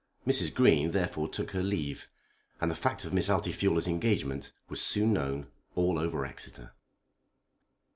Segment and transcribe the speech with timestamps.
[0.25, 0.51] Mrs.
[0.55, 2.09] Green therefore took her leave,
[2.59, 6.71] and the fact of Miss Altifiorla's engagement was soon known all over Exeter.